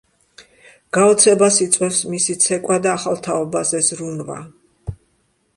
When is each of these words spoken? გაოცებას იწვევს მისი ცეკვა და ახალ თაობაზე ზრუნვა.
გაოცებას 0.97 1.59
იწვევს 1.67 1.99
მისი 2.13 2.37
ცეკვა 2.45 2.79
და 2.87 2.91
ახალ 2.95 3.21
თაობაზე 3.29 3.83
ზრუნვა. 3.91 4.43